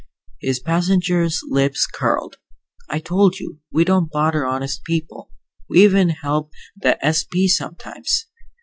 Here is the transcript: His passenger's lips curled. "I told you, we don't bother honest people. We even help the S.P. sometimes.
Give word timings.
His 0.39 0.59
passenger's 0.59 1.39
lips 1.47 1.85
curled. 1.85 2.37
"I 2.89 2.97
told 2.97 3.37
you, 3.39 3.59
we 3.71 3.83
don't 3.85 4.11
bother 4.11 4.47
honest 4.47 4.83
people. 4.83 5.29
We 5.69 5.83
even 5.83 6.09
help 6.09 6.49
the 6.75 6.97
S.P. 7.05 7.47
sometimes. 7.49 8.25